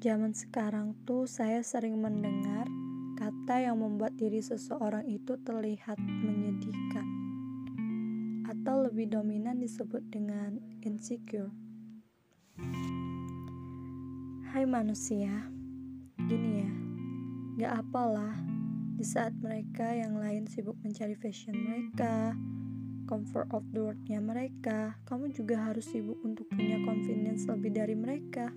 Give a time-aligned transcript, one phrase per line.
[0.00, 2.64] Zaman sekarang tuh saya sering mendengar
[3.20, 7.04] kata yang membuat diri seseorang itu terlihat menyedihkan
[8.48, 11.52] atau lebih dominan disebut dengan insecure.
[14.56, 15.52] Hai manusia,
[16.16, 16.72] gini ya,
[17.60, 18.40] gak apalah
[18.96, 22.32] di saat mereka yang lain sibuk mencari fashion mereka,
[23.04, 28.48] comfort of the world-nya mereka, kamu juga harus sibuk untuk punya confidence lebih dari mereka.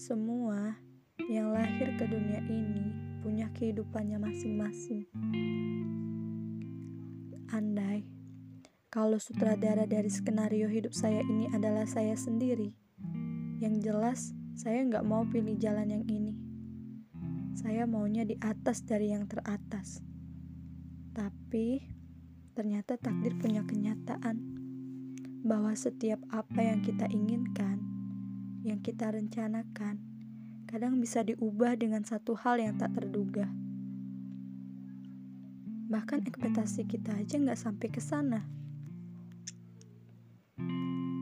[0.00, 0.80] Semua
[1.28, 2.88] yang lahir ke dunia ini
[3.20, 5.04] punya kehidupannya masing-masing.
[7.52, 8.08] Andai
[8.88, 12.72] kalau sutradara dari skenario hidup saya ini adalah saya sendiri,
[13.60, 16.32] yang jelas saya nggak mau pilih jalan yang ini.
[17.52, 20.00] Saya maunya di atas dari yang teratas.
[21.12, 21.76] Tapi
[22.56, 24.40] ternyata takdir punya kenyataan
[25.44, 27.89] bahwa setiap apa yang kita inginkan
[28.60, 29.96] yang kita rencanakan
[30.68, 33.48] kadang bisa diubah dengan satu hal yang tak terduga.
[35.90, 38.46] Bahkan ekspektasi kita aja nggak sampai ke sana.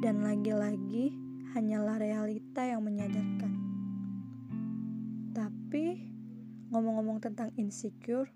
[0.05, 1.17] Dan lagi-lagi
[1.57, 3.53] hanyalah realita yang menyadarkan.
[5.33, 5.85] Tapi
[6.69, 8.29] ngomong-ngomong tentang insecure,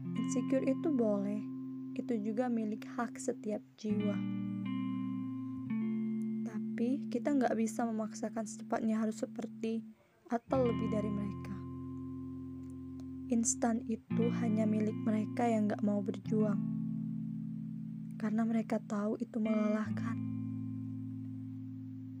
[0.00, 1.44] insecure itu boleh,
[1.92, 4.16] itu juga milik hak setiap jiwa
[6.74, 9.86] tapi kita nggak bisa memaksakan secepatnya harus seperti
[10.26, 11.54] atau lebih dari mereka.
[13.30, 16.58] Instan itu hanya milik mereka yang nggak mau berjuang,
[18.18, 20.18] karena mereka tahu itu melelahkan.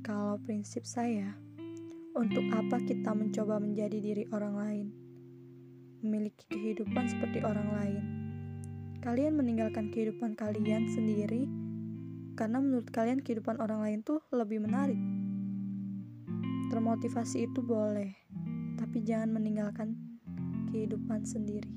[0.06, 1.34] Kalau prinsip saya,
[2.14, 4.86] untuk apa kita mencoba menjadi diri orang lain,
[5.98, 8.02] memiliki kehidupan seperti orang lain?
[9.02, 11.63] Kalian meninggalkan kehidupan kalian sendiri
[12.34, 14.98] karena menurut kalian kehidupan orang lain tuh lebih menarik.
[16.68, 18.10] Termotivasi itu boleh,
[18.74, 19.94] tapi jangan meninggalkan
[20.74, 21.70] kehidupan sendiri.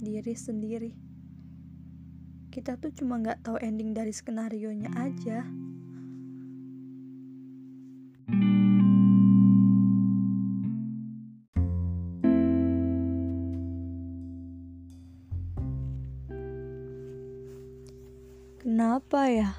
[0.00, 0.92] Diri sendiri.
[2.48, 5.44] Kita tuh cuma nggak tahu ending dari skenario nya aja.
[18.60, 19.56] Kenapa ya?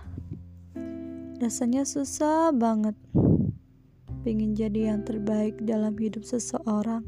[1.41, 2.93] Rasanya susah banget.
[4.21, 7.01] Pengen jadi yang terbaik dalam hidup seseorang.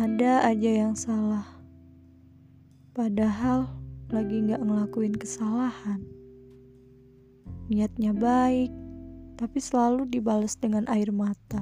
[0.00, 1.44] Ada aja yang salah.
[2.96, 3.68] Padahal
[4.08, 6.00] lagi gak ngelakuin kesalahan.
[7.68, 8.72] Niatnya baik,
[9.36, 11.60] tapi selalu dibalas dengan air mata.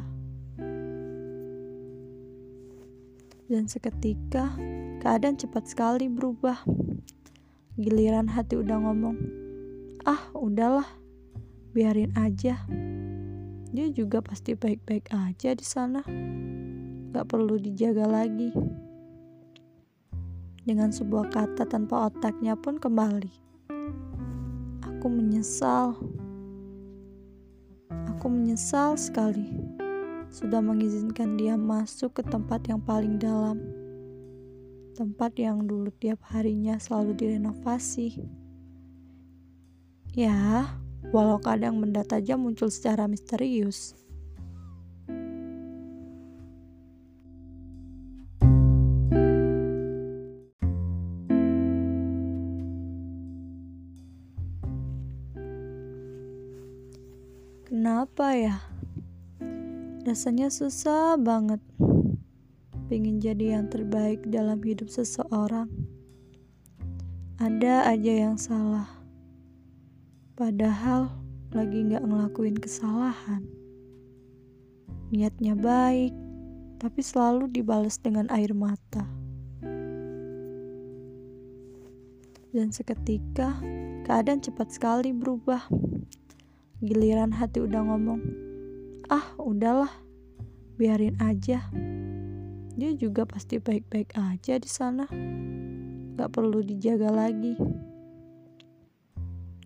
[3.50, 4.54] Dan seketika,
[5.02, 6.62] keadaan cepat sekali berubah.
[7.80, 9.16] Giliran hati udah ngomong,
[10.04, 10.84] ah udahlah,
[11.72, 12.60] biarin aja.
[13.72, 16.04] Dia juga pasti baik-baik aja di sana.
[17.16, 18.52] Gak perlu dijaga lagi.
[20.68, 23.32] Dengan sebuah kata tanpa otaknya pun kembali.
[24.84, 25.96] Aku menyesal.
[27.88, 29.48] Aku menyesal sekali
[30.28, 33.81] sudah mengizinkan dia masuk ke tempat yang paling dalam
[34.92, 38.20] tempat yang dulu tiap harinya selalu direnovasi.
[40.12, 40.68] Ya,
[41.10, 43.96] walau kadang benda tajam muncul secara misterius.
[57.72, 58.60] Kenapa ya?
[60.04, 61.64] Rasanya susah banget
[62.92, 65.64] pengen jadi yang terbaik dalam hidup seseorang,
[67.40, 68.84] ada aja yang salah.
[70.36, 71.08] Padahal
[71.56, 73.48] lagi gak ngelakuin kesalahan.
[75.08, 76.12] Niatnya baik,
[76.76, 79.08] tapi selalu dibalas dengan air mata.
[82.52, 83.56] Dan seketika,
[84.04, 85.64] keadaan cepat sekali berubah.
[86.84, 88.20] Giliran hati udah ngomong,
[89.08, 89.88] ah udahlah,
[90.76, 91.72] biarin aja
[92.72, 95.04] dia juga pasti baik-baik aja di sana.
[96.16, 97.52] Gak perlu dijaga lagi.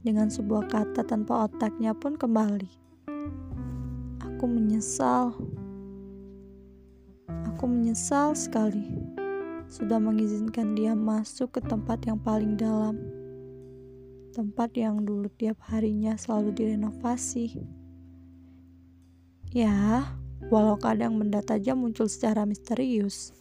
[0.02, 2.70] Dengan sebuah kata tanpa otaknya pun kembali.
[4.22, 5.34] Aku menyesal.
[7.54, 9.06] Aku menyesal sekali
[9.66, 12.94] sudah mengizinkan dia masuk ke tempat yang paling dalam.
[14.30, 17.58] Tempat yang dulu tiap harinya selalu direnovasi.
[19.50, 20.06] Ya,
[20.52, 23.32] walau kadang benda tajam muncul secara misterius.